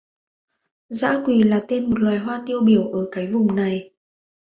[0.89, 3.91] Dã quỳ là tên một loại hoa tiêu biểu ở cái vùng này